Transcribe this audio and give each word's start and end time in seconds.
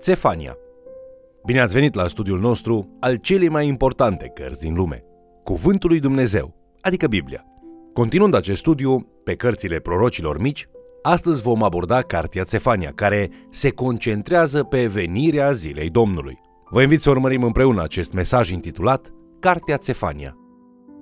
Țefania. 0.00 0.56
Bine 1.44 1.60
ați 1.60 1.74
venit 1.74 1.94
la 1.94 2.08
studiul 2.08 2.40
nostru 2.40 2.96
al 3.00 3.16
celei 3.16 3.48
mai 3.48 3.66
importante 3.66 4.30
cărți 4.34 4.60
din 4.60 4.74
lume, 4.74 5.04
Cuvântul 5.44 5.90
lui 5.90 6.00
Dumnezeu, 6.00 6.54
adică 6.80 7.06
Biblia. 7.06 7.44
Continuând 7.92 8.34
acest 8.34 8.58
studiu 8.58 8.98
pe 9.24 9.34
cărțile 9.34 9.78
prorocilor 9.78 10.40
mici, 10.40 10.68
astăzi 11.02 11.42
vom 11.42 11.62
aborda 11.62 12.02
Cartea 12.02 12.44
Țefania, 12.44 12.92
care 12.94 13.30
se 13.50 13.70
concentrează 13.70 14.62
pe 14.62 14.86
venirea 14.86 15.52
zilei 15.52 15.90
Domnului. 15.90 16.38
Vă 16.70 16.82
invit 16.82 17.00
să 17.00 17.10
urmărim 17.10 17.42
împreună 17.42 17.82
acest 17.82 18.12
mesaj 18.12 18.50
intitulat 18.50 19.12
Cartea 19.40 19.76
Țefania. 19.76 20.36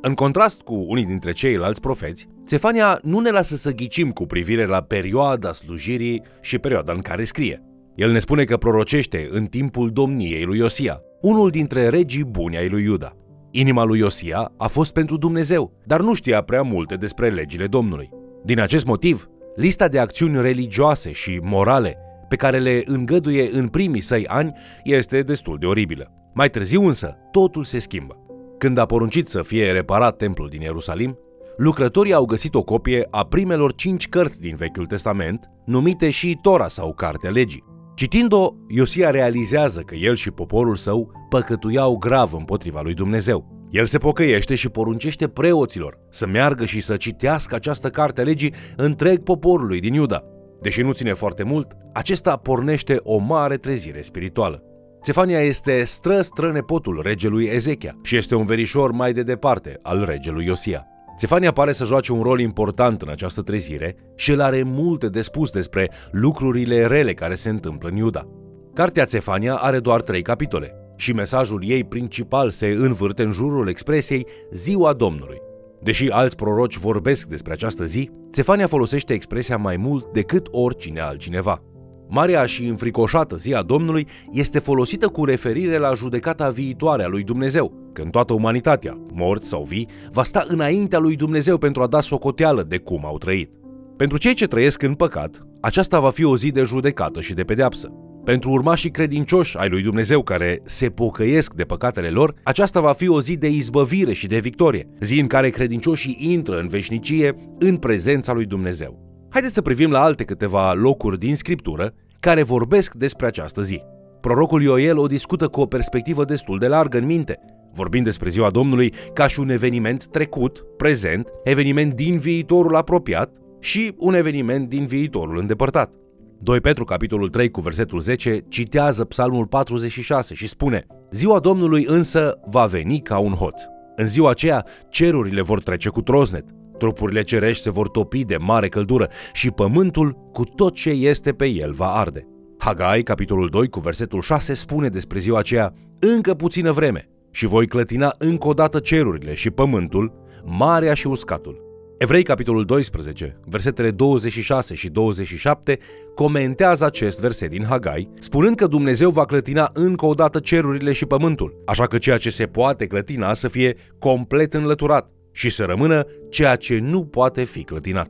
În 0.00 0.14
contrast 0.14 0.60
cu 0.60 0.74
unii 0.74 1.04
dintre 1.04 1.32
ceilalți 1.32 1.80
profeți, 1.80 2.28
Țefania 2.46 2.98
nu 3.02 3.20
ne 3.20 3.30
lasă 3.30 3.56
să 3.56 3.74
ghicim 3.74 4.10
cu 4.10 4.26
privire 4.26 4.66
la 4.66 4.82
perioada 4.82 5.52
slujirii 5.52 6.22
și 6.40 6.58
perioada 6.58 6.92
în 6.92 7.00
care 7.00 7.24
scrie. 7.24 7.65
El 7.96 8.10
ne 8.10 8.18
spune 8.18 8.44
că 8.44 8.56
prorocește 8.56 9.28
în 9.30 9.46
timpul 9.46 9.90
domniei 9.90 10.44
lui 10.44 10.58
Iosia, 10.58 11.00
unul 11.20 11.50
dintre 11.50 11.88
regii 11.88 12.24
buni 12.24 12.56
ai 12.56 12.68
lui 12.68 12.82
Iuda. 12.82 13.12
Inima 13.50 13.84
lui 13.84 13.98
Iosia 13.98 14.52
a 14.56 14.66
fost 14.66 14.92
pentru 14.92 15.16
Dumnezeu, 15.16 15.72
dar 15.84 16.00
nu 16.00 16.14
știa 16.14 16.42
prea 16.42 16.62
multe 16.62 16.94
despre 16.94 17.30
legile 17.30 17.66
Domnului. 17.66 18.10
Din 18.44 18.60
acest 18.60 18.84
motiv, 18.84 19.26
lista 19.54 19.88
de 19.88 19.98
acțiuni 19.98 20.40
religioase 20.40 21.12
și 21.12 21.40
morale 21.42 21.98
pe 22.28 22.36
care 22.36 22.58
le 22.58 22.82
îngăduie 22.84 23.48
în 23.52 23.68
primii 23.68 24.00
săi 24.00 24.26
ani 24.26 24.52
este 24.84 25.20
destul 25.20 25.56
de 25.58 25.66
oribilă. 25.66 26.12
Mai 26.34 26.50
târziu 26.50 26.86
însă, 26.86 27.16
totul 27.30 27.64
se 27.64 27.78
schimbă. 27.78 28.16
Când 28.58 28.78
a 28.78 28.86
poruncit 28.86 29.28
să 29.28 29.42
fie 29.42 29.72
reparat 29.72 30.16
templul 30.16 30.48
din 30.48 30.60
Ierusalim, 30.60 31.18
lucrătorii 31.56 32.12
au 32.12 32.24
găsit 32.24 32.54
o 32.54 32.62
copie 32.62 33.06
a 33.10 33.24
primelor 33.24 33.74
cinci 33.74 34.08
cărți 34.08 34.40
din 34.40 34.54
Vechiul 34.56 34.86
Testament, 34.86 35.50
numite 35.64 36.10
și 36.10 36.38
Tora 36.42 36.68
sau 36.68 36.94
Cartea 36.94 37.30
Legii. 37.30 37.75
Citind-o, 37.96 38.54
Iosia 38.68 39.10
realizează 39.10 39.80
că 39.80 39.94
el 39.94 40.14
și 40.14 40.30
poporul 40.30 40.76
său 40.76 41.26
păcătuiau 41.28 41.96
grav 41.96 42.34
împotriva 42.34 42.80
lui 42.80 42.94
Dumnezeu. 42.94 43.68
El 43.70 43.86
se 43.86 43.98
pocăiește 43.98 44.54
și 44.54 44.68
poruncește 44.68 45.28
preoților 45.28 45.98
să 46.10 46.26
meargă 46.26 46.64
și 46.64 46.82
să 46.82 46.96
citească 46.96 47.54
această 47.54 47.88
carte 47.88 48.20
a 48.20 48.24
legii 48.24 48.54
întreg 48.76 49.18
poporului 49.18 49.80
din 49.80 49.94
Iuda. 49.94 50.24
Deși 50.60 50.82
nu 50.82 50.92
ține 50.92 51.12
foarte 51.12 51.42
mult, 51.42 51.72
acesta 51.92 52.36
pornește 52.36 52.98
o 53.02 53.16
mare 53.16 53.56
trezire 53.56 54.02
spirituală. 54.02 54.62
Țefania 55.02 55.40
este 55.40 55.84
stră-stră 55.84 56.52
nepotul 56.52 57.00
regelui 57.02 57.44
Ezechia 57.44 57.98
și 58.02 58.16
este 58.16 58.34
un 58.34 58.44
verișor 58.44 58.90
mai 58.90 59.12
de 59.12 59.22
departe 59.22 59.78
al 59.82 60.04
regelui 60.04 60.44
Iosia. 60.44 60.86
Țefania 61.16 61.52
pare 61.52 61.72
să 61.72 61.84
joace 61.84 62.12
un 62.12 62.22
rol 62.22 62.40
important 62.40 63.02
în 63.02 63.08
această 63.08 63.42
trezire 63.42 63.96
și 64.14 64.30
el 64.30 64.40
are 64.40 64.62
multe 64.62 65.08
de 65.08 65.20
spus 65.20 65.50
despre 65.50 65.90
lucrurile 66.10 66.86
rele 66.86 67.14
care 67.14 67.34
se 67.34 67.48
întâmplă 67.48 67.88
în 67.88 67.96
Iuda. 67.96 68.28
Cartea 68.74 69.04
Țefania 69.04 69.54
are 69.54 69.78
doar 69.78 70.02
trei 70.02 70.22
capitole 70.22 70.74
și 70.96 71.12
mesajul 71.12 71.62
ei 71.64 71.84
principal 71.84 72.50
se 72.50 72.66
învârte 72.66 73.22
în 73.22 73.32
jurul 73.32 73.68
expresiei 73.68 74.26
Ziua 74.50 74.92
Domnului. 74.92 75.36
Deși 75.82 76.10
alți 76.10 76.36
proroci 76.36 76.76
vorbesc 76.76 77.28
despre 77.28 77.52
această 77.52 77.84
zi, 77.84 78.10
Țefania 78.32 78.66
folosește 78.66 79.12
expresia 79.12 79.56
mai 79.56 79.76
mult 79.76 80.12
decât 80.12 80.46
oricine 80.50 81.00
altcineva. 81.00 81.62
Marea 82.08 82.46
și 82.46 82.66
înfricoșată 82.66 83.36
zi 83.36 83.54
a 83.54 83.62
Domnului 83.62 84.06
este 84.32 84.58
folosită 84.58 85.08
cu 85.08 85.24
referire 85.24 85.78
la 85.78 85.92
judecata 85.92 86.48
viitoare 86.48 87.04
a 87.04 87.08
lui 87.08 87.22
Dumnezeu, 87.22 87.90
când 87.92 88.10
toată 88.10 88.32
umanitatea, 88.32 88.98
morți 89.12 89.48
sau 89.48 89.62
vii, 89.62 89.88
va 90.12 90.22
sta 90.22 90.44
înaintea 90.48 90.98
lui 90.98 91.16
Dumnezeu 91.16 91.58
pentru 91.58 91.82
a 91.82 91.86
da 91.86 92.00
socoteală 92.00 92.62
de 92.62 92.78
cum 92.78 93.04
au 93.04 93.18
trăit. 93.18 93.50
Pentru 93.96 94.18
cei 94.18 94.34
ce 94.34 94.46
trăiesc 94.46 94.82
în 94.82 94.94
păcat, 94.94 95.46
aceasta 95.60 96.00
va 96.00 96.10
fi 96.10 96.24
o 96.24 96.36
zi 96.36 96.50
de 96.50 96.62
judecată 96.62 97.20
și 97.20 97.34
de 97.34 97.44
pedeapsă. 97.44 97.88
Pentru 98.24 98.50
urmașii 98.50 98.90
credincioși 98.90 99.56
ai 99.56 99.68
lui 99.68 99.82
Dumnezeu 99.82 100.22
care 100.22 100.60
se 100.64 100.88
pocăiesc 100.88 101.54
de 101.54 101.64
păcatele 101.64 102.08
lor, 102.08 102.34
aceasta 102.42 102.80
va 102.80 102.92
fi 102.92 103.08
o 103.08 103.20
zi 103.20 103.36
de 103.36 103.48
izbăvire 103.48 104.12
și 104.12 104.26
de 104.26 104.38
victorie, 104.38 104.88
zi 105.00 105.18
în 105.18 105.26
care 105.26 105.50
credincioșii 105.50 106.16
intră 106.18 106.58
în 106.58 106.66
veșnicie 106.66 107.36
în 107.58 107.76
prezența 107.76 108.32
lui 108.32 108.44
Dumnezeu. 108.44 109.05
Haideți 109.36 109.56
să 109.56 109.62
privim 109.62 109.90
la 109.90 110.02
alte 110.02 110.24
câteva 110.24 110.72
locuri 110.72 111.18
din 111.18 111.36
Scriptură 111.36 111.94
care 112.20 112.42
vorbesc 112.42 112.94
despre 112.94 113.26
această 113.26 113.60
zi. 113.60 113.82
Prorocul 114.20 114.62
Ioel 114.62 114.98
o 114.98 115.06
discută 115.06 115.48
cu 115.48 115.60
o 115.60 115.66
perspectivă 115.66 116.24
destul 116.24 116.58
de 116.58 116.66
largă 116.66 116.98
în 116.98 117.04
minte, 117.04 117.38
vorbind 117.72 118.04
despre 118.04 118.28
ziua 118.28 118.50
Domnului 118.50 118.92
ca 119.12 119.26
și 119.26 119.40
un 119.40 119.48
eveniment 119.48 120.06
trecut, 120.06 120.64
prezent, 120.76 121.28
eveniment 121.44 121.94
din 121.94 122.18
viitorul 122.18 122.76
apropiat 122.76 123.36
și 123.60 123.94
un 123.96 124.14
eveniment 124.14 124.68
din 124.68 124.84
viitorul 124.84 125.38
îndepărtat. 125.38 125.92
2 126.38 126.60
Petru, 126.60 126.84
capitolul 126.84 127.28
3, 127.28 127.50
cu 127.50 127.60
versetul 127.60 128.00
10, 128.00 128.38
citează 128.48 129.04
psalmul 129.04 129.46
46 129.46 130.34
și 130.34 130.48
spune 130.48 130.86
Ziua 131.10 131.38
Domnului 131.38 131.84
însă 131.88 132.38
va 132.44 132.66
veni 132.66 133.00
ca 133.00 133.18
un 133.18 133.32
hoț. 133.32 133.60
În 133.96 134.06
ziua 134.06 134.30
aceea, 134.30 134.66
cerurile 134.88 135.42
vor 135.42 135.60
trece 135.60 135.88
cu 135.88 136.02
troznet, 136.02 136.44
Trupurile 136.78 137.22
cerești 137.22 137.62
se 137.62 137.70
vor 137.70 137.88
topi 137.88 138.24
de 138.24 138.36
mare 138.36 138.68
căldură 138.68 139.08
și 139.32 139.50
pământul 139.50 140.16
cu 140.32 140.44
tot 140.44 140.74
ce 140.74 140.90
este 140.90 141.32
pe 141.32 141.46
el 141.46 141.72
va 141.72 141.94
arde. 141.94 142.26
Hagai, 142.58 143.02
capitolul 143.02 143.48
2, 143.48 143.68
cu 143.68 143.80
versetul 143.80 144.20
6, 144.20 144.54
spune 144.54 144.88
despre 144.88 145.18
ziua 145.18 145.38
aceea, 145.38 145.74
încă 145.98 146.34
puțină 146.34 146.72
vreme 146.72 147.08
și 147.30 147.46
voi 147.46 147.66
clătina 147.66 148.14
încă 148.18 148.48
o 148.48 148.52
dată 148.52 148.78
cerurile 148.78 149.34
și 149.34 149.50
pământul, 149.50 150.12
marea 150.44 150.94
și 150.94 151.06
uscatul. 151.06 151.64
Evrei, 151.98 152.22
capitolul 152.22 152.64
12, 152.64 153.40
versetele 153.44 153.90
26 153.90 154.74
și 154.74 154.88
27, 154.88 155.78
comentează 156.14 156.84
acest 156.84 157.20
verset 157.20 157.50
din 157.50 157.64
Hagai, 157.64 158.10
spunând 158.18 158.56
că 158.56 158.66
Dumnezeu 158.66 159.10
va 159.10 159.24
clătina 159.24 159.70
încă 159.72 160.06
o 160.06 160.14
dată 160.14 160.38
cerurile 160.38 160.92
și 160.92 161.06
pământul, 161.06 161.62
așa 161.66 161.86
că 161.86 161.98
ceea 161.98 162.18
ce 162.18 162.30
se 162.30 162.46
poate 162.46 162.86
clătina 162.86 163.34
să 163.34 163.48
fie 163.48 163.76
complet 163.98 164.54
înlăturat 164.54 165.10
și 165.36 165.50
să 165.50 165.64
rămână 165.64 166.04
ceea 166.30 166.54
ce 166.54 166.78
nu 166.78 167.04
poate 167.04 167.44
fi 167.44 167.62
clătinat. 167.62 168.08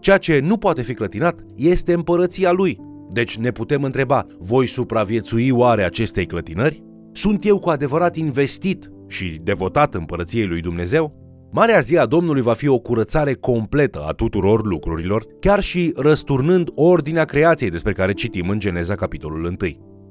Ceea 0.00 0.16
ce 0.16 0.38
nu 0.38 0.56
poate 0.56 0.82
fi 0.82 0.94
clătinat 0.94 1.40
este 1.56 1.92
împărăția 1.92 2.50
lui. 2.50 2.78
Deci 3.10 3.36
ne 3.36 3.50
putem 3.50 3.82
întreba, 3.82 4.26
voi 4.38 4.66
supraviețui 4.66 5.50
oare 5.50 5.84
acestei 5.84 6.26
clătinări? 6.26 6.82
Sunt 7.12 7.44
eu 7.44 7.58
cu 7.58 7.68
adevărat 7.68 8.16
investit 8.16 8.90
și 9.06 9.40
devotat 9.42 9.94
împărăției 9.94 10.46
lui 10.46 10.60
Dumnezeu? 10.60 11.16
Marea 11.52 11.80
zi 11.80 11.98
a 11.98 12.06
Domnului 12.06 12.42
va 12.42 12.52
fi 12.52 12.68
o 12.68 12.78
curățare 12.78 13.34
completă 13.34 14.04
a 14.08 14.12
tuturor 14.12 14.66
lucrurilor, 14.66 15.26
chiar 15.40 15.60
și 15.60 15.92
răsturnând 15.96 16.70
ordinea 16.74 17.24
creației 17.24 17.70
despre 17.70 17.92
care 17.92 18.12
citim 18.12 18.48
în 18.48 18.58
Geneza 18.58 18.94
capitolul 18.94 19.44
1. 19.44 19.56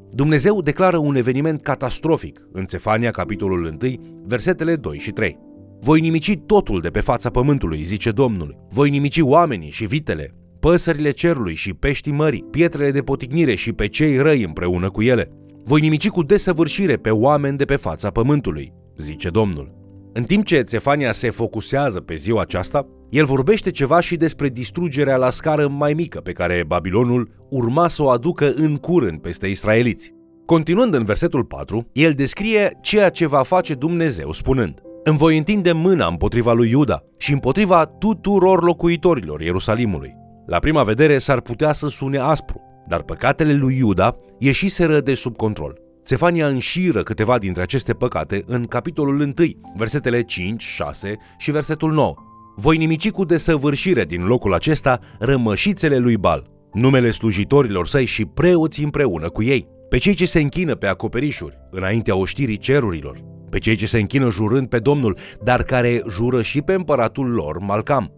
Dumnezeu 0.10 0.62
declară 0.62 0.98
un 0.98 1.16
eveniment 1.16 1.62
catastrofic 1.62 2.48
în 2.52 2.66
Țefania 2.66 3.12
capitolul 3.12 3.78
1, 3.82 3.94
versetele 4.26 4.76
2 4.76 4.98
și 4.98 5.12
3. 5.12 5.47
Voi 5.80 6.00
nimici 6.00 6.38
totul 6.46 6.82
de 6.82 6.90
pe 6.90 7.00
fața 7.00 7.30
pământului, 7.30 7.84
zice 7.84 8.12
Domnul. 8.12 8.58
Voi 8.70 8.90
nimici 8.90 9.20
oamenii 9.20 9.70
și 9.70 9.86
vitele, 9.86 10.36
păsările 10.60 11.12
cerului 11.12 11.54
și 11.54 11.74
peștii 11.74 12.12
mării, 12.12 12.46
pietrele 12.52 12.92
de 12.92 13.02
poticnire 13.02 13.56
și 13.56 13.74
pe 13.74 13.88
cei 13.88 14.18
răi 14.18 14.44
împreună 14.44 14.90
cu 14.90 15.02
ele. 15.02 15.32
Voi 15.64 15.82
nimici 15.82 16.10
cu 16.10 16.24
desăvârșire 16.24 16.96
pe 16.96 17.10
oameni 17.10 17.58
de 17.58 17.66
pe 17.66 17.76
fața 17.76 18.10
pământului, 18.10 18.74
zice 18.98 19.30
Domnul. 19.30 19.76
În 20.14 20.24
timp 20.24 20.46
ce 20.46 20.62
Țefania 20.62 21.12
se 21.12 21.30
focusează 21.30 22.00
pe 22.00 22.16
ziua 22.16 22.42
aceasta, 22.42 22.88
el 23.10 23.26
vorbește 23.26 23.72
ceva 23.72 24.00
și 24.00 24.16
despre 24.16 24.50
distrugerea 24.50 25.18
la 25.18 25.30
scară 25.30 25.68
mai 25.68 25.94
mică 25.94 26.20
pe 26.20 26.32
care 26.32 26.64
Babilonul 26.68 27.48
urma 27.50 27.88
să 27.88 28.04
o 28.04 28.10
aducă 28.10 28.54
în 28.56 28.76
curând 28.76 29.20
peste 29.20 29.48
israeliți. 29.48 30.14
Continuând 30.46 30.94
în 30.94 31.04
versetul 31.04 31.44
4, 31.44 31.90
el 31.94 32.12
descrie 32.12 32.78
ceea 32.82 33.10
ce 33.10 33.28
va 33.28 33.44
face 33.44 33.74
Dumnezeu 33.74 34.32
spunând 34.32 34.82
îmi 35.08 35.18
voi 35.18 35.38
întinde 35.38 35.72
mâna 35.72 36.08
împotriva 36.08 36.54
lui 36.54 36.70
Iuda 36.70 37.04
și 37.18 37.32
împotriva 37.32 37.86
tuturor 37.86 38.64
locuitorilor 38.64 39.42
Ierusalimului. 39.42 40.16
La 40.46 40.60
prima 40.60 40.84
vedere 40.84 41.18
s-ar 41.18 41.42
putea 41.42 41.74
să 41.74 41.88
sune 41.88 42.18
aspru, 42.18 42.62
dar 42.88 43.02
păcatele 43.02 43.54
lui 43.54 43.78
Iuda 43.78 44.18
ieșiseră 44.40 45.00
de 45.00 45.14
sub 45.14 45.36
control. 45.36 45.80
Țefania 46.06 46.48
înșiră 46.48 47.04
câteva 47.04 47.38
dintre 47.38 47.62
aceste 47.62 47.94
păcate 47.94 48.44
în 48.46 48.66
capitolul 48.66 49.20
1, 49.20 49.34
versetele 49.76 50.22
5, 50.22 50.64
6 50.64 51.18
și 51.38 51.52
versetul 51.52 51.92
9. 51.92 52.14
Voi 52.56 52.78
nimici 52.78 53.12
cu 53.12 53.26
desăvârșire 53.26 54.06
din 54.06 54.26
locul 54.26 54.54
acesta 54.54 55.00
rămășițele 55.20 55.98
lui 55.98 56.18
Bal, 56.18 56.50
numele 56.74 57.12
slujitorilor 57.12 57.88
săi 57.88 58.06
și 58.06 58.26
preoții 58.26 58.84
împreună 58.84 59.30
cu 59.30 59.44
ei, 59.44 59.68
pe 59.90 59.98
cei 59.98 60.14
ce 60.14 60.26
se 60.26 60.40
închină 60.40 60.76
pe 60.76 60.88
acoperișuri, 60.88 61.58
înaintea 61.72 62.16
oștirii 62.16 62.58
cerurilor, 62.58 63.36
pe 63.50 63.60
cei 63.60 63.76
ce 63.76 63.86
se 63.86 64.00
închină 64.00 64.30
jurând 64.30 64.68
pe 64.68 64.80
Domnul, 64.80 65.18
dar 65.44 65.64
care 65.64 66.04
jură 66.10 66.42
și 66.42 66.62
pe 66.62 66.74
împăratul 66.74 67.30
lor, 67.30 67.60
Malcam, 67.60 68.12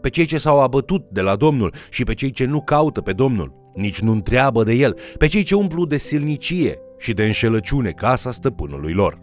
pe 0.00 0.08
cei 0.08 0.24
ce 0.24 0.38
s-au 0.38 0.60
abătut 0.60 1.04
de 1.10 1.20
la 1.20 1.36
Domnul 1.36 1.74
și 1.90 2.04
pe 2.04 2.14
cei 2.14 2.30
ce 2.30 2.44
nu 2.44 2.60
caută 2.60 3.00
pe 3.00 3.12
Domnul, 3.12 3.52
nici 3.74 4.00
nu 4.00 4.12
întreabă 4.12 4.62
de 4.62 4.72
el, 4.72 4.96
pe 5.18 5.26
cei 5.26 5.42
ce 5.42 5.54
umplu 5.54 5.84
de 5.84 5.96
silnicie 5.96 6.78
și 6.98 7.12
de 7.12 7.24
înșelăciune 7.24 7.90
casa 7.90 8.30
stăpânului 8.30 8.92
lor. 8.92 9.22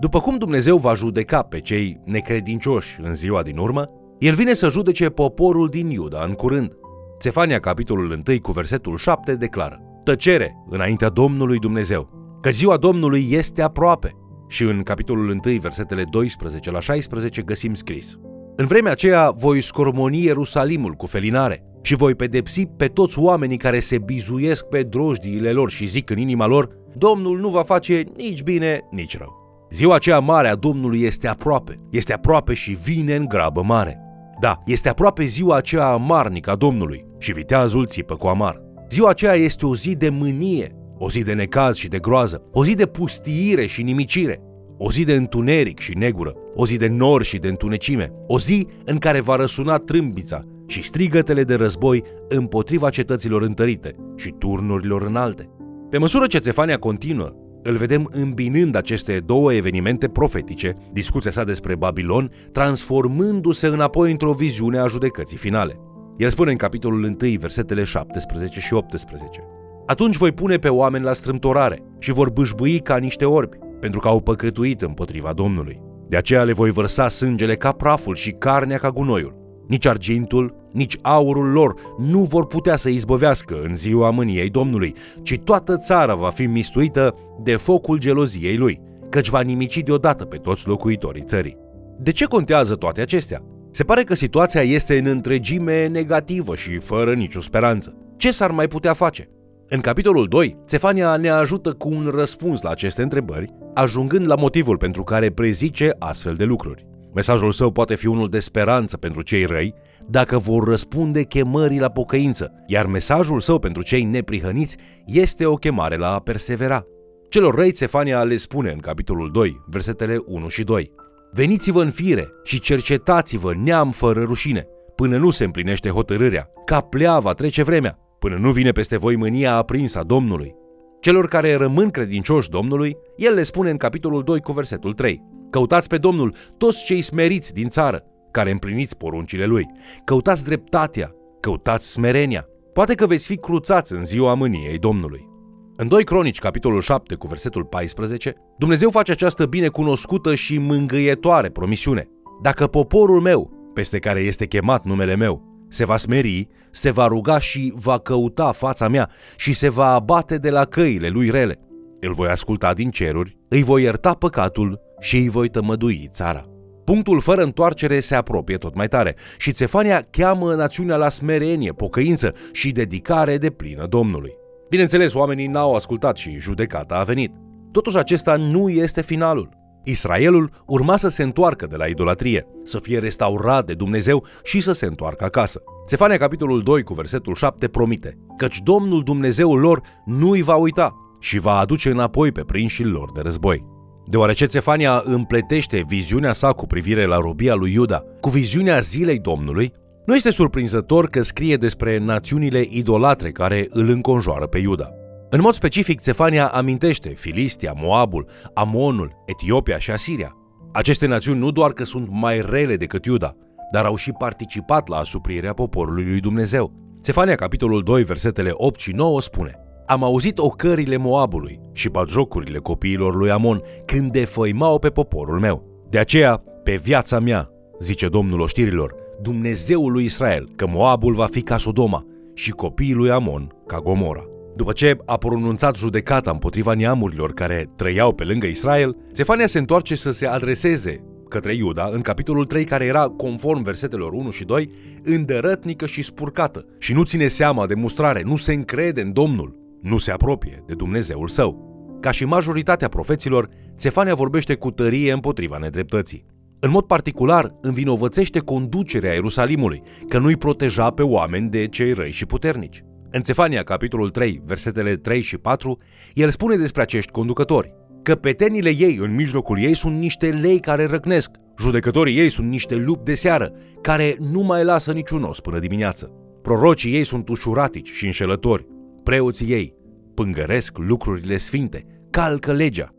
După 0.00 0.20
cum 0.20 0.38
Dumnezeu 0.38 0.76
va 0.76 0.94
judeca 0.94 1.42
pe 1.42 1.60
cei 1.60 2.00
necredincioși 2.04 3.00
în 3.02 3.14
ziua 3.14 3.42
din 3.42 3.58
urmă, 3.58 3.84
el 4.18 4.34
vine 4.34 4.54
să 4.54 4.68
judece 4.68 5.08
poporul 5.08 5.68
din 5.68 5.90
Iuda 5.90 6.24
în 6.24 6.32
curând. 6.32 6.72
Țefania, 7.18 7.58
capitolul 7.58 8.22
1, 8.26 8.40
cu 8.40 8.52
versetul 8.52 8.96
7, 8.96 9.34
declară 9.34 9.82
tăcere 10.08 10.56
înaintea 10.68 11.08
Domnului 11.08 11.58
Dumnezeu, 11.58 12.08
că 12.40 12.50
ziua 12.50 12.76
Domnului 12.76 13.26
este 13.30 13.62
aproape. 13.62 14.16
Și 14.48 14.62
în 14.62 14.82
capitolul 14.82 15.28
1, 15.28 15.58
versetele 15.60 16.04
12 16.10 16.70
la 16.70 16.80
16 16.80 17.42
găsim 17.42 17.74
scris. 17.74 18.18
În 18.56 18.66
vremea 18.66 18.92
aceea 18.92 19.30
voi 19.30 19.60
scormoni 19.60 20.22
Ierusalimul 20.22 20.92
cu 20.92 21.06
felinare 21.06 21.62
și 21.82 21.96
voi 21.96 22.14
pedepsi 22.14 22.66
pe 22.66 22.86
toți 22.86 23.18
oamenii 23.18 23.56
care 23.56 23.80
se 23.80 23.98
bizuiesc 23.98 24.64
pe 24.64 24.82
drojdiile 24.82 25.52
lor 25.52 25.70
și 25.70 25.86
zic 25.86 26.10
în 26.10 26.18
inima 26.18 26.46
lor, 26.46 26.68
Domnul 26.96 27.38
nu 27.38 27.48
va 27.48 27.62
face 27.62 28.04
nici 28.16 28.42
bine, 28.42 28.80
nici 28.90 29.18
rău. 29.18 29.66
Ziua 29.70 29.94
aceea 29.94 30.18
mare 30.18 30.48
a 30.48 30.54
Domnului 30.54 31.02
este 31.02 31.28
aproape, 31.28 31.80
este 31.90 32.12
aproape 32.12 32.54
și 32.54 32.72
vine 32.72 33.14
în 33.14 33.24
grabă 33.28 33.62
mare. 33.62 34.00
Da, 34.40 34.62
este 34.66 34.88
aproape 34.88 35.24
ziua 35.24 35.56
aceea 35.56 35.86
amarnică 35.86 36.50
a 36.50 36.56
Domnului 36.56 37.04
și 37.18 37.32
viteazul 37.32 37.86
țipă 37.86 38.14
cu 38.14 38.26
amar. 38.26 38.62
Ziua 38.90 39.08
aceea 39.08 39.34
este 39.34 39.66
o 39.66 39.74
zi 39.74 39.96
de 39.96 40.08
mânie, 40.08 40.77
o 40.98 41.10
zi 41.10 41.22
de 41.22 41.32
necaz 41.32 41.76
și 41.76 41.88
de 41.88 41.98
groază, 41.98 42.42
o 42.52 42.64
zi 42.64 42.74
de 42.74 42.86
pustiire 42.86 43.66
și 43.66 43.82
nimicire, 43.82 44.40
o 44.78 44.90
zi 44.90 45.04
de 45.04 45.14
întuneric 45.14 45.78
și 45.78 45.96
negură, 45.96 46.34
o 46.54 46.66
zi 46.66 46.76
de 46.76 46.88
nor 46.88 47.22
și 47.22 47.38
de 47.38 47.48
întunecime, 47.48 48.12
o 48.26 48.38
zi 48.38 48.66
în 48.84 48.98
care 48.98 49.20
va 49.20 49.36
răsuna 49.36 49.76
trâmbița 49.76 50.40
și 50.66 50.82
strigătele 50.82 51.42
de 51.42 51.54
război 51.54 52.02
împotriva 52.28 52.90
cetăților 52.90 53.42
întărite 53.42 53.94
și 54.16 54.34
turnurilor 54.38 55.02
înalte. 55.02 55.50
Pe 55.90 55.98
măsură 55.98 56.26
ce 56.26 56.38
Țefania 56.38 56.78
continuă, 56.78 57.32
îl 57.62 57.76
vedem 57.76 58.08
îmbinând 58.10 58.74
aceste 58.74 59.22
două 59.26 59.52
evenimente 59.52 60.08
profetice, 60.08 60.74
discuția 60.92 61.30
sa 61.30 61.44
despre 61.44 61.76
Babilon, 61.76 62.30
transformându-se 62.52 63.66
înapoi 63.66 64.10
într-o 64.10 64.32
viziune 64.32 64.78
a 64.78 64.86
judecății 64.86 65.36
finale. 65.36 65.80
El 66.16 66.30
spune 66.30 66.50
în 66.50 66.56
capitolul 66.56 67.04
1, 67.04 67.16
versetele 67.38 67.84
17 67.84 68.60
și 68.60 68.74
18. 68.74 69.40
Atunci 69.88 70.16
voi 70.16 70.32
pune 70.32 70.56
pe 70.56 70.68
oameni 70.68 71.04
la 71.04 71.12
strâmtorare 71.12 71.82
și 71.98 72.12
vor 72.12 72.30
bâșbâi 72.30 72.80
ca 72.80 72.96
niște 72.96 73.24
orbi, 73.24 73.56
pentru 73.80 74.00
că 74.00 74.08
au 74.08 74.20
păcătuit 74.20 74.82
împotriva 74.82 75.32
Domnului. 75.32 75.80
De 76.08 76.16
aceea 76.16 76.42
le 76.42 76.52
voi 76.52 76.70
vărsa 76.70 77.08
sângele 77.08 77.56
ca 77.56 77.72
praful 77.72 78.14
și 78.14 78.30
carnea 78.30 78.78
ca 78.78 78.90
gunoiul. 78.90 79.36
Nici 79.68 79.86
argintul, 79.86 80.68
nici 80.72 80.96
aurul 81.02 81.52
lor 81.52 81.74
nu 81.98 82.18
vor 82.18 82.46
putea 82.46 82.76
să 82.76 82.88
izbăvească 82.88 83.60
în 83.62 83.76
ziua 83.76 84.10
mâniei 84.10 84.50
Domnului, 84.50 84.94
ci 85.22 85.40
toată 85.44 85.76
țara 85.76 86.14
va 86.14 86.30
fi 86.30 86.46
mistuită 86.46 87.14
de 87.42 87.56
focul 87.56 87.98
geloziei 87.98 88.56
lui, 88.56 88.80
căci 89.08 89.28
va 89.28 89.40
nimici 89.40 89.82
deodată 89.82 90.24
pe 90.24 90.36
toți 90.36 90.68
locuitorii 90.68 91.24
țării. 91.24 91.56
De 91.98 92.12
ce 92.12 92.24
contează 92.24 92.74
toate 92.74 93.00
acestea? 93.00 93.42
Se 93.70 93.84
pare 93.84 94.02
că 94.02 94.14
situația 94.14 94.62
este 94.62 94.98
în 94.98 95.06
întregime 95.06 95.86
negativă 95.86 96.54
și 96.54 96.78
fără 96.78 97.14
nicio 97.14 97.40
speranță. 97.40 97.94
Ce 98.16 98.32
s-ar 98.32 98.50
mai 98.50 98.68
putea 98.68 98.92
face? 98.92 99.28
În 99.70 99.80
capitolul 99.80 100.28
2, 100.28 100.56
Stefania 100.64 101.16
ne 101.16 101.28
ajută 101.28 101.72
cu 101.72 101.88
un 101.88 102.10
răspuns 102.14 102.62
la 102.62 102.70
aceste 102.70 103.02
întrebări, 103.02 103.54
ajungând 103.74 104.26
la 104.26 104.34
motivul 104.34 104.76
pentru 104.76 105.02
care 105.02 105.30
prezice 105.30 105.90
astfel 105.98 106.34
de 106.34 106.44
lucruri. 106.44 106.86
Mesajul 107.14 107.52
său 107.52 107.70
poate 107.70 107.94
fi 107.94 108.06
unul 108.06 108.28
de 108.28 108.38
speranță 108.38 108.96
pentru 108.96 109.22
cei 109.22 109.44
răi, 109.44 109.74
dacă 110.06 110.38
vor 110.38 110.68
răspunde 110.68 111.22
chemării 111.22 111.80
la 111.80 111.88
pocăință, 111.88 112.52
iar 112.66 112.86
mesajul 112.86 113.40
său 113.40 113.58
pentru 113.58 113.82
cei 113.82 114.04
neprihăniți 114.04 114.76
este 115.06 115.46
o 115.46 115.54
chemare 115.54 115.96
la 115.96 116.14
a 116.14 116.18
persevera. 116.18 116.84
Celor 117.28 117.54
răi 117.54 117.74
Stefania 117.74 118.22
le 118.22 118.36
spune 118.36 118.70
în 118.70 118.78
capitolul 118.78 119.30
2, 119.32 119.60
versetele 119.66 120.22
1 120.26 120.48
și 120.48 120.64
2. 120.64 120.92
Veniți-vă 121.32 121.82
în 121.82 121.90
fire 121.90 122.28
și 122.44 122.60
cercetați-vă 122.60 123.54
neam 123.54 123.90
fără 123.90 124.22
rușine, 124.22 124.66
până 124.94 125.16
nu 125.16 125.30
se 125.30 125.44
împlinește 125.44 125.88
hotărârea, 125.88 126.48
ca 126.64 126.80
pleava 126.80 127.32
trece 127.32 127.62
vremea, 127.62 127.98
până 128.18 128.36
nu 128.36 128.50
vine 128.50 128.70
peste 128.70 128.96
voi 128.96 129.16
mânia 129.16 129.54
aprinsă 129.54 129.98
a 129.98 130.02
Domnului. 130.02 130.54
Celor 131.00 131.28
care 131.28 131.54
rămân 131.54 131.90
credincioși 131.90 132.50
Domnului, 132.50 132.96
el 133.16 133.34
le 133.34 133.42
spune 133.42 133.70
în 133.70 133.76
capitolul 133.76 134.22
2 134.22 134.40
cu 134.40 134.52
versetul 134.52 134.92
3. 134.92 135.22
Căutați 135.50 135.88
pe 135.88 135.98
Domnul 135.98 136.34
toți 136.56 136.84
cei 136.84 137.00
smeriți 137.00 137.52
din 137.52 137.68
țară, 137.68 138.02
care 138.30 138.50
împliniți 138.50 138.96
poruncile 138.96 139.44
Lui. 139.44 139.66
Căutați 140.04 140.44
dreptatea, 140.44 141.10
căutați 141.40 141.90
smerenia. 141.90 142.46
Poate 142.72 142.94
că 142.94 143.06
veți 143.06 143.26
fi 143.26 143.36
cruțați 143.36 143.92
în 143.92 144.04
ziua 144.04 144.34
mâniei 144.34 144.78
Domnului. 144.78 145.28
În 145.76 145.88
2 145.88 146.04
Cronici, 146.04 146.38
capitolul 146.38 146.80
7, 146.80 147.14
cu 147.14 147.26
versetul 147.26 147.64
14, 147.64 148.34
Dumnezeu 148.58 148.90
face 148.90 149.12
această 149.12 149.46
binecunoscută 149.46 150.34
și 150.34 150.58
mângâietoare 150.58 151.48
promisiune. 151.48 152.08
Dacă 152.42 152.66
poporul 152.66 153.20
meu, 153.20 153.70
peste 153.74 153.98
care 153.98 154.20
este 154.20 154.46
chemat 154.46 154.84
numele 154.84 155.16
meu, 155.16 155.47
se 155.68 155.84
va 155.84 155.96
smeri, 155.96 156.48
se 156.70 156.90
va 156.90 157.06
ruga 157.06 157.38
și 157.38 157.72
va 157.76 157.98
căuta 157.98 158.52
fața 158.52 158.88
mea 158.88 159.10
și 159.36 159.52
se 159.52 159.68
va 159.68 159.92
abate 159.92 160.36
de 160.36 160.50
la 160.50 160.64
căile 160.64 161.08
lui 161.08 161.30
rele. 161.30 161.58
Îl 162.00 162.12
voi 162.12 162.28
asculta 162.28 162.72
din 162.72 162.90
ceruri, 162.90 163.38
îi 163.48 163.62
voi 163.62 163.82
ierta 163.82 164.12
păcatul 164.12 164.80
și 165.00 165.16
îi 165.16 165.28
voi 165.28 165.48
tămădui 165.48 166.08
țara. 166.12 166.44
Punctul 166.84 167.20
fără 167.20 167.42
întoarcere 167.42 168.00
se 168.00 168.14
apropie 168.14 168.56
tot 168.56 168.74
mai 168.74 168.88
tare 168.88 169.16
și 169.38 169.52
Țefania 169.52 170.06
cheamă 170.10 170.54
națiunea 170.54 170.96
la 170.96 171.08
smerenie, 171.08 171.72
pocăință 171.72 172.34
și 172.52 172.72
dedicare 172.72 173.38
de 173.38 173.50
plină 173.50 173.86
Domnului. 173.86 174.32
Bineînțeles, 174.68 175.14
oamenii 175.14 175.46
n-au 175.46 175.74
ascultat 175.74 176.16
și 176.16 176.38
judecata 176.38 176.94
a 176.94 177.02
venit. 177.02 177.32
Totuși 177.72 177.98
acesta 177.98 178.36
nu 178.36 178.68
este 178.68 179.02
finalul. 179.02 179.48
Israelul 179.84 180.50
urma 180.66 180.96
să 180.96 181.08
se 181.08 181.22
întoarcă 181.22 181.66
de 181.66 181.76
la 181.76 181.86
idolatrie, 181.86 182.46
să 182.62 182.78
fie 182.78 182.98
restaurat 182.98 183.66
de 183.66 183.74
Dumnezeu 183.74 184.24
și 184.42 184.60
să 184.60 184.72
se 184.72 184.86
întoarcă 184.86 185.24
acasă. 185.24 185.62
Țefania 185.86 186.16
capitolul 186.16 186.62
2 186.62 186.82
cu 186.82 186.94
versetul 186.94 187.34
7 187.34 187.68
promite, 187.68 188.18
căci 188.36 188.60
Domnul 188.62 189.02
Dumnezeul 189.02 189.58
lor 189.58 189.82
nu 190.04 190.30
îi 190.30 190.42
va 190.42 190.54
uita 190.54 190.94
și 191.20 191.38
va 191.38 191.58
aduce 191.58 191.90
înapoi 191.90 192.32
pe 192.32 192.42
prinșii 192.42 192.84
lor 192.84 193.12
de 193.12 193.20
război. 193.20 193.64
Deoarece 194.04 194.46
Țefania 194.46 195.02
împletește 195.04 195.84
viziunea 195.88 196.32
sa 196.32 196.48
cu 196.48 196.66
privire 196.66 197.04
la 197.04 197.16
robia 197.16 197.54
lui 197.54 197.72
Iuda 197.72 198.04
cu 198.20 198.28
viziunea 198.28 198.80
zilei 198.80 199.18
Domnului, 199.18 199.72
nu 200.06 200.14
este 200.14 200.30
surprinzător 200.30 201.08
că 201.08 201.22
scrie 201.22 201.56
despre 201.56 201.98
națiunile 201.98 202.66
idolatre 202.68 203.30
care 203.30 203.66
îl 203.70 203.88
înconjoară 203.88 204.46
pe 204.46 204.58
Iuda. 204.58 204.97
În 205.30 205.40
mod 205.40 205.54
specific, 205.54 206.00
Țefania 206.00 206.46
amintește 206.46 207.08
Filistia, 207.08 207.74
Moabul, 207.76 208.26
Amonul, 208.54 209.22
Etiopia 209.26 209.78
și 209.78 209.90
Asiria. 209.90 210.36
Aceste 210.72 211.06
națiuni 211.06 211.38
nu 211.38 211.50
doar 211.50 211.72
că 211.72 211.84
sunt 211.84 212.08
mai 212.10 212.40
rele 212.50 212.76
decât 212.76 213.04
Iuda, 213.04 213.36
dar 213.72 213.84
au 213.84 213.96
și 213.96 214.12
participat 214.12 214.88
la 214.88 214.96
asuprirea 214.96 215.52
poporului 215.52 216.04
lui 216.04 216.20
Dumnezeu. 216.20 216.72
Țefania, 217.02 217.34
capitolul 217.34 217.82
2, 217.82 218.02
versetele 218.02 218.50
8 218.52 218.80
și 218.80 218.92
9 218.92 219.20
spune 219.20 219.58
Am 219.86 220.02
auzit 220.02 220.38
ocările 220.38 220.96
Moabului 220.96 221.60
și 221.72 221.88
batjocurile 221.88 222.58
copiilor 222.58 223.14
lui 223.14 223.30
Amon 223.30 223.62
când 223.84 224.10
defăimau 224.10 224.78
pe 224.78 224.88
poporul 224.88 225.38
meu. 225.38 225.86
De 225.90 225.98
aceea, 225.98 226.42
pe 226.62 226.74
viața 226.74 227.18
mea, 227.18 227.48
zice 227.80 228.08
Domnul 228.08 228.40
oștirilor, 228.40 228.94
Dumnezeul 229.22 229.92
lui 229.92 230.04
Israel, 230.04 230.48
că 230.56 230.66
Moabul 230.66 231.14
va 231.14 231.26
fi 231.26 231.42
ca 231.42 231.58
Sodoma 231.58 232.04
și 232.34 232.50
copiii 232.50 232.94
lui 232.94 233.10
Amon 233.10 233.52
ca 233.66 233.80
Gomora. 233.80 234.24
După 234.58 234.72
ce 234.72 234.98
a 235.04 235.16
pronunțat 235.16 235.76
judecata 235.76 236.30
împotriva 236.30 236.74
neamurilor 236.74 237.34
care 237.34 237.70
trăiau 237.76 238.14
pe 238.14 238.24
lângă 238.24 238.46
Israel, 238.46 238.96
Zefania 239.12 239.46
se 239.46 239.58
întoarce 239.58 239.96
să 239.96 240.12
se 240.12 240.26
adreseze 240.26 241.04
către 241.28 241.54
Iuda 241.54 241.88
în 241.92 242.00
capitolul 242.00 242.44
3 242.44 242.64
care 242.64 242.84
era, 242.84 243.02
conform 243.02 243.62
versetelor 243.62 244.12
1 244.12 244.30
și 244.30 244.44
2, 244.44 244.70
îndărătnică 245.02 245.86
și 245.86 246.02
spurcată 246.02 246.64
și 246.78 246.92
nu 246.92 247.02
ține 247.02 247.26
seama 247.26 247.66
de 247.66 247.74
mustrare, 247.74 248.22
nu 248.24 248.36
se 248.36 248.52
încrede 248.52 249.00
în 249.00 249.12
Domnul, 249.12 249.58
nu 249.82 249.98
se 249.98 250.10
apropie 250.10 250.64
de 250.66 250.74
Dumnezeul 250.74 251.28
său. 251.28 251.66
Ca 252.00 252.10
și 252.10 252.24
majoritatea 252.24 252.88
profeților, 252.88 253.48
Țefania 253.76 254.14
vorbește 254.14 254.54
cu 254.54 254.70
tărie 254.70 255.12
împotriva 255.12 255.58
nedreptății. 255.58 256.24
În 256.60 256.70
mod 256.70 256.84
particular, 256.84 257.54
învinovățește 257.60 258.38
conducerea 258.38 259.12
Ierusalimului, 259.12 259.82
că 260.08 260.18
nu-i 260.18 260.36
proteja 260.36 260.90
pe 260.90 261.02
oameni 261.02 261.50
de 261.50 261.66
cei 261.66 261.92
răi 261.92 262.10
și 262.10 262.26
puternici. 262.26 262.82
În 263.10 263.22
Țefania, 263.22 263.62
capitolul 263.62 264.10
3, 264.10 264.42
versetele 264.44 264.96
3 264.96 265.20
și 265.20 265.38
4, 265.38 265.78
el 266.14 266.30
spune 266.30 266.56
despre 266.56 266.82
acești 266.82 267.10
conducători 267.10 267.74
că 268.02 268.14
petenile 268.14 268.68
ei 268.68 268.98
în 269.00 269.14
mijlocul 269.14 269.58
ei 269.58 269.74
sunt 269.74 269.98
niște 269.98 270.30
lei 270.30 270.60
care 270.60 270.86
răcnesc, 270.86 271.30
judecătorii 271.58 272.18
ei 272.18 272.30
sunt 272.30 272.48
niște 272.48 272.76
lupi 272.76 273.04
de 273.04 273.14
seară, 273.14 273.52
care 273.80 274.16
nu 274.18 274.40
mai 274.40 274.64
lasă 274.64 274.92
niciun 274.92 275.22
os 275.22 275.40
până 275.40 275.58
dimineață. 275.58 276.10
Prorocii 276.42 276.94
ei 276.94 277.04
sunt 277.04 277.28
ușuratici 277.28 277.90
și 277.90 278.04
înșelători, 278.04 278.66
preoții 279.02 279.52
ei 279.52 279.74
pângăresc 280.14 280.78
lucrurile 280.78 281.36
sfinte, 281.36 281.86
calcă 282.10 282.52
legea. 282.52 282.94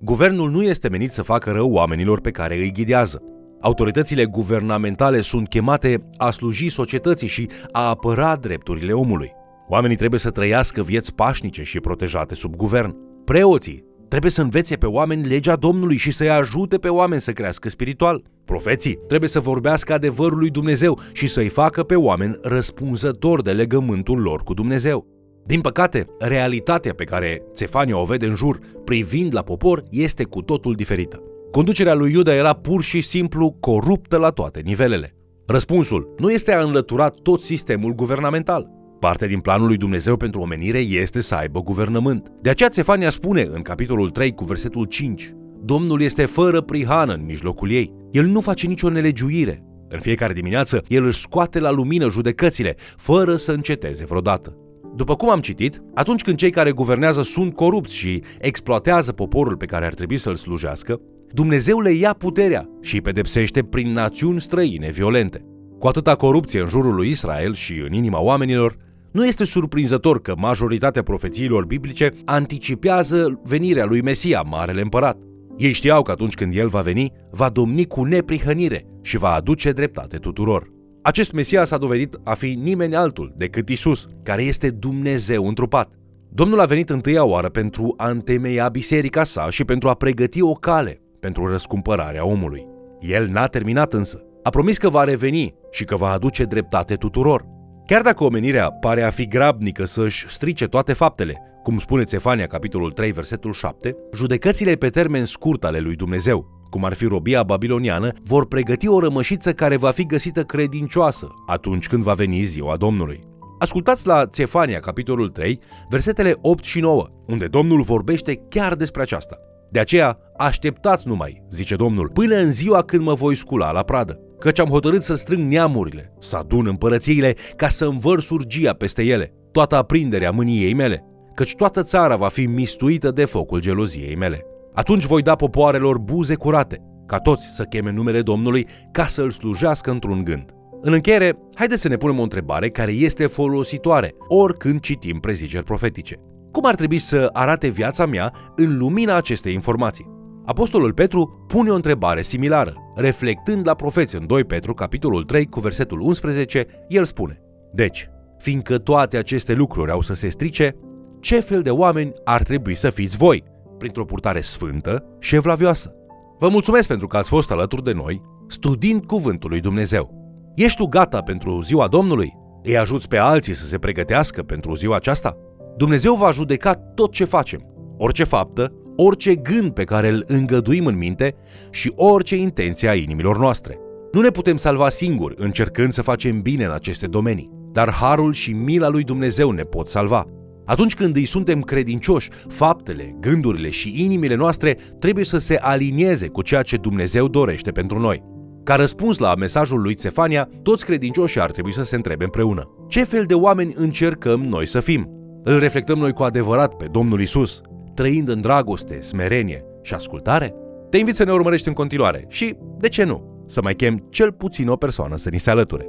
Guvernul 0.00 0.50
nu 0.50 0.62
este 0.62 0.88
menit 0.88 1.10
să 1.10 1.22
facă 1.22 1.50
rău 1.50 1.72
oamenilor 1.72 2.20
pe 2.20 2.30
care 2.30 2.54
îi 2.54 2.72
ghidează. 2.72 3.22
Autoritățile 3.60 4.24
guvernamentale 4.24 5.20
sunt 5.20 5.48
chemate 5.48 6.08
a 6.16 6.30
sluji 6.30 6.68
societății 6.68 7.28
și 7.28 7.48
a 7.72 7.88
apăra 7.88 8.36
drepturile 8.36 8.92
omului. 8.92 9.32
Oamenii 9.72 9.96
trebuie 9.96 10.20
să 10.20 10.30
trăiască 10.30 10.82
vieți 10.82 11.14
pașnice 11.14 11.62
și 11.62 11.80
protejate 11.80 12.34
sub 12.34 12.56
guvern. 12.56 12.96
Preoții 13.24 13.84
trebuie 14.08 14.30
să 14.30 14.42
învețe 14.42 14.76
pe 14.76 14.86
oameni 14.86 15.26
legea 15.26 15.56
Domnului 15.56 15.96
și 15.96 16.12
să-i 16.12 16.30
ajute 16.30 16.78
pe 16.78 16.88
oameni 16.88 17.20
să 17.20 17.32
crească 17.32 17.68
spiritual. 17.68 18.22
Profeții 18.44 18.98
trebuie 19.08 19.28
să 19.28 19.40
vorbească 19.40 19.92
adevărul 19.92 20.38
lui 20.38 20.50
Dumnezeu 20.50 20.98
și 21.12 21.26
să-i 21.26 21.48
facă 21.48 21.82
pe 21.82 21.94
oameni 21.94 22.34
răspunzători 22.42 23.42
de 23.42 23.52
legământul 23.52 24.20
lor 24.20 24.42
cu 24.42 24.54
Dumnezeu. 24.54 25.06
Din 25.46 25.60
păcate, 25.60 26.06
realitatea 26.18 26.94
pe 26.94 27.04
care 27.04 27.42
Țefania 27.52 27.98
o 27.98 28.04
vede 28.04 28.26
în 28.26 28.34
jur, 28.34 28.58
privind 28.84 29.34
la 29.34 29.42
popor, 29.42 29.82
este 29.90 30.24
cu 30.24 30.42
totul 30.42 30.74
diferită. 30.74 31.22
Conducerea 31.50 31.94
lui 31.94 32.12
Iuda 32.12 32.34
era 32.34 32.52
pur 32.52 32.82
și 32.82 33.00
simplu 33.00 33.56
coruptă 33.60 34.16
la 34.16 34.30
toate 34.30 34.60
nivelele. 34.64 35.14
Răspunsul 35.46 36.14
nu 36.18 36.30
este 36.30 36.52
a 36.52 36.62
înlătura 36.62 37.08
tot 37.08 37.40
sistemul 37.40 37.94
guvernamental. 37.94 38.80
Parte 39.02 39.26
din 39.26 39.40
planul 39.40 39.66
lui 39.66 39.76
Dumnezeu 39.76 40.16
pentru 40.16 40.40
omenire 40.40 40.78
este 40.78 41.20
să 41.20 41.34
aibă 41.34 41.60
guvernământ. 41.62 42.28
De 42.40 42.50
aceea 42.50 42.68
Țefania 42.68 43.10
spune 43.10 43.48
în 43.52 43.62
capitolul 43.62 44.10
3 44.10 44.34
cu 44.34 44.44
versetul 44.44 44.84
5 44.84 45.32
Domnul 45.64 46.02
este 46.02 46.26
fără 46.26 46.60
prihană 46.60 47.12
în 47.12 47.24
mijlocul 47.24 47.70
ei. 47.70 47.92
El 48.10 48.26
nu 48.26 48.40
face 48.40 48.66
nicio 48.66 48.88
nelegiuire. 48.88 49.64
În 49.88 50.00
fiecare 50.00 50.32
dimineață, 50.32 50.82
el 50.88 51.04
își 51.04 51.20
scoate 51.20 51.60
la 51.60 51.70
lumină 51.70 52.08
judecățile, 52.08 52.76
fără 52.96 53.36
să 53.36 53.52
înceteze 53.52 54.04
vreodată. 54.04 54.56
După 54.96 55.16
cum 55.16 55.30
am 55.30 55.40
citit, 55.40 55.82
atunci 55.94 56.22
când 56.22 56.36
cei 56.36 56.50
care 56.50 56.70
guvernează 56.70 57.22
sunt 57.22 57.54
corupți 57.54 57.96
și 57.96 58.22
exploatează 58.38 59.12
poporul 59.12 59.56
pe 59.56 59.66
care 59.66 59.86
ar 59.86 59.94
trebui 59.94 60.18
să-l 60.18 60.36
slujească, 60.36 61.00
Dumnezeu 61.32 61.80
le 61.80 61.92
ia 61.92 62.12
puterea 62.12 62.68
și 62.80 62.94
îi 62.94 63.00
pedepsește 63.00 63.62
prin 63.62 63.92
națiuni 63.92 64.40
străine 64.40 64.90
violente. 64.90 65.44
Cu 65.78 65.86
atâta 65.86 66.14
corupție 66.14 66.60
în 66.60 66.66
jurul 66.66 66.94
lui 66.94 67.08
Israel 67.08 67.54
și 67.54 67.82
în 67.86 67.92
inima 67.92 68.20
oamenilor, 68.20 68.76
nu 69.12 69.26
este 69.26 69.44
surprinzător 69.44 70.20
că 70.20 70.34
majoritatea 70.36 71.02
profețiilor 71.02 71.64
biblice 71.64 72.12
anticipează 72.24 73.40
venirea 73.44 73.84
lui 73.84 74.02
Mesia, 74.02 74.42
Marele 74.42 74.80
Împărat. 74.80 75.18
Ei 75.56 75.72
știau 75.72 76.02
că 76.02 76.10
atunci 76.10 76.34
când 76.34 76.54
el 76.54 76.68
va 76.68 76.80
veni, 76.80 77.12
va 77.30 77.48
domni 77.48 77.86
cu 77.86 78.04
neprihănire 78.04 78.86
și 79.02 79.18
va 79.18 79.32
aduce 79.34 79.72
dreptate 79.72 80.16
tuturor. 80.16 80.70
Acest 81.02 81.32
Mesia 81.32 81.64
s-a 81.64 81.78
dovedit 81.78 82.18
a 82.24 82.34
fi 82.34 82.58
nimeni 82.62 82.96
altul 82.96 83.32
decât 83.36 83.68
Isus, 83.68 84.06
care 84.22 84.42
este 84.42 84.70
Dumnezeu 84.70 85.48
întrupat. 85.48 85.92
Domnul 86.28 86.60
a 86.60 86.64
venit 86.64 86.90
întâia 86.90 87.24
oară 87.24 87.48
pentru 87.48 87.94
a 87.96 88.08
întemeia 88.08 88.68
biserica 88.68 89.24
sa 89.24 89.50
și 89.50 89.64
pentru 89.64 89.88
a 89.88 89.94
pregăti 89.94 90.42
o 90.42 90.52
cale 90.52 91.00
pentru 91.20 91.46
răscumpărarea 91.46 92.26
omului. 92.26 92.66
El 93.00 93.28
n-a 93.28 93.46
terminat 93.46 93.92
însă. 93.92 94.22
A 94.42 94.50
promis 94.50 94.78
că 94.78 94.88
va 94.88 95.04
reveni 95.04 95.54
și 95.70 95.84
că 95.84 95.96
va 95.96 96.12
aduce 96.12 96.44
dreptate 96.44 96.94
tuturor. 96.94 97.44
Chiar 97.86 98.02
dacă 98.02 98.24
omenirea 98.24 98.70
pare 98.70 99.02
a 99.02 99.10
fi 99.10 99.26
grabnică 99.26 99.84
să-și 99.84 100.28
strice 100.28 100.66
toate 100.66 100.92
faptele, 100.92 101.42
cum 101.62 101.78
spune 101.78 102.04
Țefania, 102.04 102.46
capitolul 102.46 102.90
3, 102.90 103.12
versetul 103.12 103.52
7, 103.52 103.96
judecățile 104.14 104.74
pe 104.74 104.88
termen 104.88 105.24
scurt 105.24 105.64
ale 105.64 105.78
lui 105.78 105.96
Dumnezeu, 105.96 106.66
cum 106.70 106.84
ar 106.84 106.94
fi 106.94 107.04
robia 107.04 107.42
babiloniană, 107.42 108.12
vor 108.24 108.46
pregăti 108.46 108.88
o 108.88 109.00
rămășiță 109.00 109.52
care 109.52 109.76
va 109.76 109.90
fi 109.90 110.06
găsită 110.06 110.42
credincioasă 110.42 111.28
atunci 111.46 111.86
când 111.86 112.02
va 112.02 112.12
veni 112.12 112.42
ziua 112.42 112.76
Domnului. 112.76 113.20
Ascultați 113.58 114.06
la 114.06 114.26
Țefania, 114.26 114.80
capitolul 114.80 115.28
3, 115.28 115.58
versetele 115.90 116.34
8 116.40 116.64
și 116.64 116.80
9, 116.80 117.08
unde 117.26 117.46
Domnul 117.46 117.82
vorbește 117.82 118.34
chiar 118.48 118.74
despre 118.74 119.02
aceasta. 119.02 119.36
De 119.70 119.78
aceea, 119.78 120.18
așteptați 120.36 121.08
numai, 121.08 121.42
zice 121.50 121.76
Domnul, 121.76 122.08
până 122.08 122.36
în 122.36 122.52
ziua 122.52 122.82
când 122.82 123.02
mă 123.02 123.14
voi 123.14 123.34
scula 123.34 123.72
la 123.72 123.82
pradă, 123.82 124.20
căci 124.42 124.58
am 124.58 124.68
hotărât 124.68 125.02
să 125.02 125.14
strâng 125.14 125.52
neamurile, 125.52 126.12
să 126.20 126.36
adun 126.36 126.66
împărățiile, 126.66 127.34
ca 127.56 127.68
să 127.68 127.84
învăr 127.84 128.20
surgia 128.20 128.72
peste 128.72 129.02
ele, 129.02 129.32
toată 129.52 129.76
aprinderea 129.76 130.30
mâniei 130.30 130.74
mele, 130.74 131.04
căci 131.34 131.54
toată 131.54 131.82
țara 131.82 132.16
va 132.16 132.28
fi 132.28 132.46
mistuită 132.46 133.10
de 133.10 133.24
focul 133.24 133.60
geloziei 133.60 134.16
mele. 134.16 134.40
Atunci 134.74 135.04
voi 135.04 135.22
da 135.22 135.34
popoarelor 135.34 135.98
buze 135.98 136.34
curate, 136.34 136.82
ca 137.06 137.18
toți 137.18 137.46
să 137.54 137.62
cheme 137.62 137.92
numele 137.92 138.22
Domnului 138.22 138.66
ca 138.92 139.06
să 139.06 139.22
îl 139.22 139.30
slujească 139.30 139.90
într-un 139.90 140.24
gând. 140.24 140.44
În 140.80 140.92
încheiere, 140.92 141.38
haideți 141.54 141.82
să 141.82 141.88
ne 141.88 141.96
punem 141.96 142.18
o 142.18 142.22
întrebare 142.22 142.68
care 142.68 142.92
este 142.92 143.26
folositoare 143.26 144.14
oricând 144.28 144.80
citim 144.80 145.18
preziceri 145.20 145.64
profetice. 145.64 146.16
Cum 146.52 146.66
ar 146.66 146.74
trebui 146.74 146.98
să 146.98 147.28
arate 147.32 147.68
viața 147.68 148.06
mea 148.06 148.32
în 148.56 148.78
lumina 148.78 149.16
acestei 149.16 149.52
informații? 149.52 150.11
Apostolul 150.44 150.92
Petru 150.92 151.44
pune 151.46 151.70
o 151.70 151.74
întrebare 151.74 152.22
similară, 152.22 152.74
reflectând 152.94 153.66
la 153.66 153.74
profeți 153.74 154.16
în 154.16 154.26
2 154.26 154.44
Petru, 154.44 154.74
capitolul 154.74 155.24
3, 155.24 155.46
cu 155.46 155.60
versetul 155.60 156.00
11, 156.00 156.66
el 156.88 157.04
spune 157.04 157.42
Deci, 157.72 158.10
fiindcă 158.38 158.78
toate 158.78 159.16
aceste 159.16 159.52
lucruri 159.52 159.90
au 159.90 160.00
să 160.00 160.14
se 160.14 160.28
strice, 160.28 160.76
ce 161.20 161.40
fel 161.40 161.62
de 161.62 161.70
oameni 161.70 162.12
ar 162.24 162.42
trebui 162.42 162.74
să 162.74 162.90
fiți 162.90 163.16
voi? 163.16 163.44
Printr-o 163.78 164.04
purtare 164.04 164.40
sfântă 164.40 165.04
și 165.18 165.28
șevlavioasă. 165.28 165.94
Vă 166.38 166.48
mulțumesc 166.48 166.88
pentru 166.88 167.06
că 167.06 167.16
ați 167.16 167.28
fost 167.28 167.50
alături 167.50 167.84
de 167.84 167.92
noi, 167.92 168.22
studiind 168.46 169.04
Cuvântul 169.04 169.50
lui 169.50 169.60
Dumnezeu. 169.60 170.20
Ești 170.54 170.76
tu 170.76 170.86
gata 170.86 171.20
pentru 171.20 171.60
ziua 171.60 171.88
Domnului? 171.88 172.36
Îi 172.62 172.78
ajuți 172.78 173.08
pe 173.08 173.16
alții 173.16 173.54
să 173.54 173.64
se 173.64 173.78
pregătească 173.78 174.42
pentru 174.42 174.74
ziua 174.74 174.96
aceasta? 174.96 175.36
Dumnezeu 175.76 176.14
va 176.14 176.30
judeca 176.30 176.74
tot 176.74 177.12
ce 177.12 177.24
facem, 177.24 177.66
orice 177.96 178.24
faptă, 178.24 178.72
orice 178.96 179.34
gând 179.34 179.70
pe 179.70 179.84
care 179.84 180.08
îl 180.08 180.24
îngăduim 180.26 180.86
în 180.86 180.96
minte 180.96 181.34
și 181.70 181.92
orice 181.96 182.36
intenție 182.36 182.88
a 182.88 182.94
inimilor 182.94 183.38
noastre. 183.38 183.78
Nu 184.12 184.20
ne 184.20 184.28
putem 184.28 184.56
salva 184.56 184.88
singuri 184.88 185.34
încercând 185.38 185.92
să 185.92 186.02
facem 186.02 186.40
bine 186.40 186.64
în 186.64 186.70
aceste 186.70 187.06
domenii, 187.06 187.50
dar 187.72 187.92
harul 187.92 188.32
și 188.32 188.52
mila 188.52 188.88
lui 188.88 189.02
Dumnezeu 189.02 189.50
ne 189.50 189.62
pot 189.62 189.88
salva. 189.88 190.24
Atunci 190.64 190.94
când 190.94 191.16
îi 191.16 191.24
suntem 191.24 191.60
credincioși, 191.60 192.30
faptele, 192.48 193.16
gândurile 193.20 193.70
și 193.70 194.04
inimile 194.04 194.34
noastre 194.34 194.76
trebuie 194.98 195.24
să 195.24 195.38
se 195.38 195.56
alinieze 195.56 196.28
cu 196.28 196.42
ceea 196.42 196.62
ce 196.62 196.76
Dumnezeu 196.76 197.28
dorește 197.28 197.70
pentru 197.70 197.98
noi. 197.98 198.22
Ca 198.64 198.74
răspuns 198.74 199.18
la 199.18 199.34
mesajul 199.34 199.80
lui 199.80 199.94
Țefania, 199.94 200.48
toți 200.62 200.84
credincioșii 200.84 201.40
ar 201.40 201.50
trebui 201.50 201.72
să 201.72 201.84
se 201.84 201.96
întrebe 201.96 202.24
împreună. 202.24 202.68
Ce 202.88 203.04
fel 203.04 203.24
de 203.24 203.34
oameni 203.34 203.74
încercăm 203.76 204.40
noi 204.40 204.66
să 204.66 204.80
fim? 204.80 205.08
Îl 205.42 205.58
reflectăm 205.58 205.98
noi 205.98 206.12
cu 206.12 206.22
adevărat 206.22 206.74
pe 206.74 206.86
Domnul 206.90 207.20
Isus, 207.20 207.60
trăind 207.94 208.28
în 208.28 208.40
dragoste, 208.40 209.00
smerenie 209.00 209.64
și 209.82 209.94
ascultare? 209.94 210.54
Te 210.90 210.98
invit 210.98 211.16
să 211.16 211.24
ne 211.24 211.32
urmărești 211.32 211.68
în 211.68 211.74
continuare 211.74 212.24
și, 212.28 212.56
de 212.78 212.88
ce 212.88 213.04
nu, 213.04 213.44
să 213.46 213.62
mai 213.62 213.74
chem 213.74 214.06
cel 214.10 214.32
puțin 214.32 214.68
o 214.68 214.76
persoană 214.76 215.16
să 215.16 215.28
ni 215.30 215.38
se 215.38 215.50
alăture. 215.50 215.86